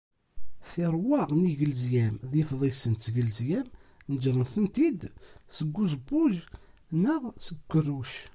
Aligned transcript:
Tirwaɣ 0.69 1.29
n 1.39 1.49
yiglezyam 1.49 2.15
d 2.31 2.31
yifḍisen 2.39 2.93
d 2.95 2.99
teglezyam 3.03 3.67
neǧǧren-tent-id 4.09 5.01
seg 5.55 5.77
uzebbuj 5.81 6.35
neɣ 7.03 7.21
seg 7.45 7.57
ukerruc. 7.61 8.13